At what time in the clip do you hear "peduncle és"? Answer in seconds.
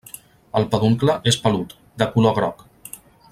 0.71-1.37